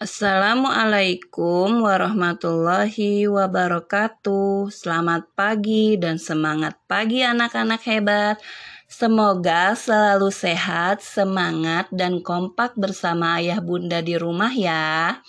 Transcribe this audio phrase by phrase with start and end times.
[0.00, 4.72] Assalamualaikum warahmatullahi wabarakatuh.
[4.72, 8.40] Selamat pagi dan semangat pagi anak-anak hebat.
[8.88, 15.20] Semoga selalu sehat, semangat, dan kompak bersama ayah bunda di rumah ya.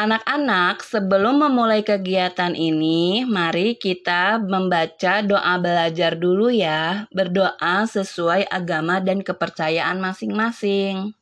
[0.00, 7.04] Anak-anak, sebelum memulai kegiatan ini, mari kita membaca doa belajar dulu ya.
[7.12, 11.17] Berdoa sesuai agama dan kepercayaan masing-masing.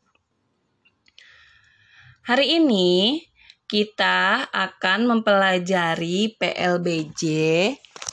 [2.27, 3.23] Hari ini
[3.71, 7.23] kita akan mempelajari PLBJ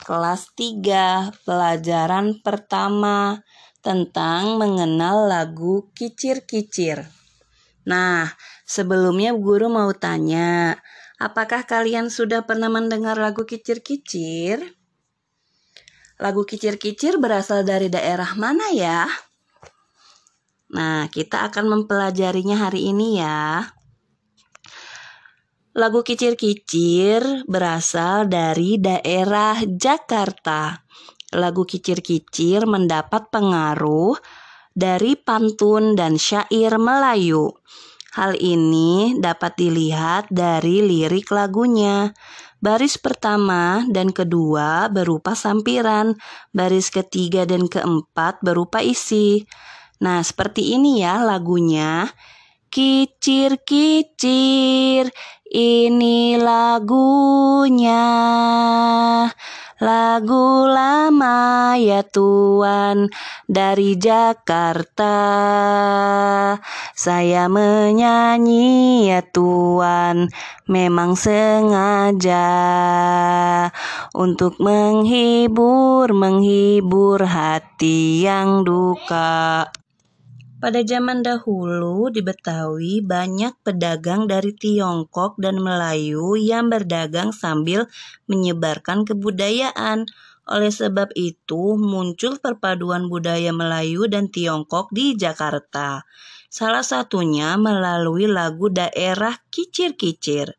[0.06, 3.42] kelas 3 pelajaran pertama
[3.82, 7.10] tentang mengenal lagu kicir-kicir.
[7.90, 8.30] Nah,
[8.62, 10.78] sebelumnya guru mau tanya,
[11.18, 14.62] apakah kalian sudah pernah mendengar lagu kicir-kicir?
[16.22, 19.10] Lagu kicir-kicir berasal dari daerah mana ya?
[20.70, 23.74] Nah, kita akan mempelajarinya hari ini ya.
[25.74, 30.86] Lagu Kicir-Kicir berasal dari daerah Jakarta.
[31.34, 34.14] Lagu Kicir-Kicir mendapat pengaruh
[34.70, 37.58] dari pantun dan syair Melayu.
[38.14, 42.14] Hal ini dapat dilihat dari lirik lagunya.
[42.62, 46.14] Baris pertama dan kedua berupa sampiran,
[46.54, 49.42] baris ketiga dan keempat berupa isi.
[49.98, 52.06] Nah, seperti ini ya lagunya.
[52.74, 55.06] Kicir-kicir,
[55.54, 58.02] ini lagunya.
[59.78, 63.10] Lagu lama ya Tuan
[63.46, 65.18] dari Jakarta.
[66.94, 70.30] Saya menyanyi ya Tuan
[70.64, 72.40] Memang sengaja.
[74.16, 79.68] Untuk menghibur, menghibur hati yang duka
[80.64, 87.84] pada zaman dahulu di Betawi banyak pedagang dari Tiongkok dan Melayu yang berdagang sambil
[88.32, 90.08] menyebarkan kebudayaan.
[90.48, 96.08] Oleh sebab itu muncul perpaduan budaya Melayu dan Tiongkok di Jakarta.
[96.48, 100.56] Salah satunya melalui lagu daerah kicir-kicir.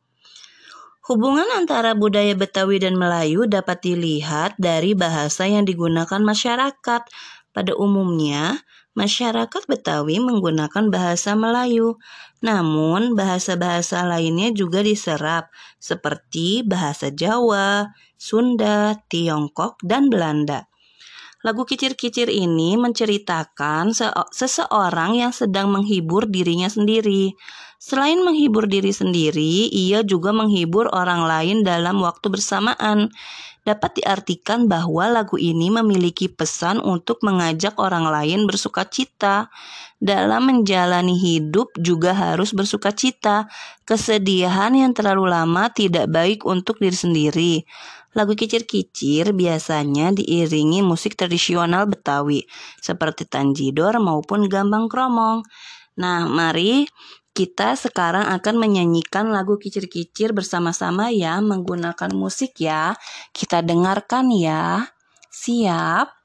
[1.10, 7.10] Hubungan antara budaya Betawi dan Melayu dapat dilihat dari bahasa yang digunakan masyarakat.
[7.50, 8.62] Pada umumnya,
[8.96, 12.00] Masyarakat Betawi menggunakan bahasa Melayu,
[12.40, 15.52] namun bahasa-bahasa lainnya juga diserap,
[15.84, 20.72] seperti bahasa Jawa, Sunda, Tiongkok, dan Belanda.
[21.44, 23.92] Lagu kicir-kicir ini menceritakan
[24.34, 27.38] seseorang yang sedang menghibur dirinya sendiri.
[27.78, 33.12] Selain menghibur diri sendiri, ia juga menghibur orang lain dalam waktu bersamaan
[33.66, 39.50] dapat diartikan bahwa lagu ini memiliki pesan untuk mengajak orang lain bersuka cita.
[39.98, 43.50] Dalam menjalani hidup juga harus bersuka cita.
[43.90, 47.54] Kesedihan yang terlalu lama tidak baik untuk diri sendiri.
[48.16, 52.48] Lagu kicir-kicir biasanya diiringi musik tradisional Betawi
[52.80, 55.44] seperti tanjidor maupun gambang kromong.
[56.00, 56.88] Nah, mari
[57.36, 62.96] kita sekarang akan menyanyikan lagu kicir-kicir bersama-sama ya menggunakan musik ya.
[63.36, 64.88] Kita dengarkan ya.
[65.28, 66.25] Siap?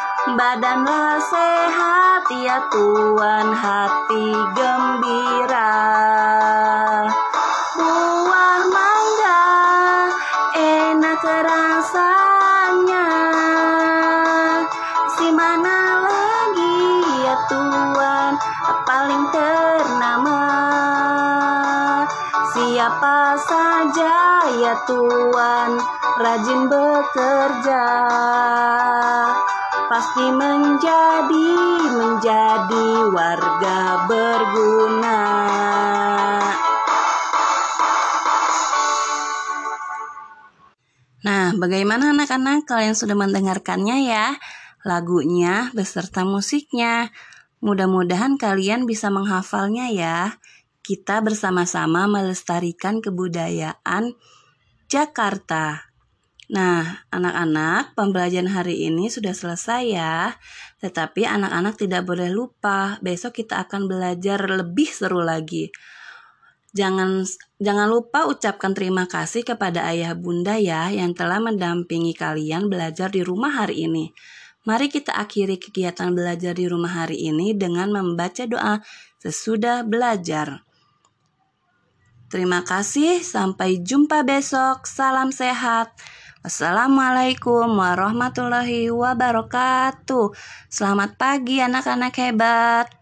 [0.31, 5.75] Badanlah sehat ya Tuhan hati gembira.
[7.75, 9.43] Buah mangga
[10.55, 13.07] enak rasanya.
[15.19, 16.79] Si mana lagi
[17.27, 18.31] ya Tuhan
[18.87, 20.43] paling ternama.
[22.55, 25.75] Siapa saja ya Tuhan
[26.23, 27.87] rajin bekerja
[29.91, 31.51] pasti menjadi
[31.99, 35.19] menjadi warga berguna.
[41.27, 44.39] Nah, bagaimana anak-anak kalian sudah mendengarkannya ya?
[44.87, 47.11] Lagunya beserta musiknya.
[47.59, 50.39] Mudah-mudahan kalian bisa menghafalnya ya.
[50.79, 54.15] Kita bersama-sama melestarikan kebudayaan
[54.87, 55.90] Jakarta.
[56.51, 60.35] Nah, anak-anak, pembelajaran hari ini sudah selesai ya.
[60.83, 65.71] Tetapi anak-anak tidak boleh lupa, besok kita akan belajar lebih seru lagi.
[66.75, 67.23] Jangan
[67.59, 73.23] jangan lupa ucapkan terima kasih kepada ayah bunda ya yang telah mendampingi kalian belajar di
[73.23, 74.11] rumah hari ini.
[74.67, 78.83] Mari kita akhiri kegiatan belajar di rumah hari ini dengan membaca doa
[79.23, 80.67] sesudah belajar.
[82.31, 84.87] Terima kasih, sampai jumpa besok.
[84.87, 85.91] Salam sehat.
[86.41, 90.33] Assalamualaikum warahmatullahi wabarakatuh.
[90.73, 93.00] Selamat pagi anak-anak hebat.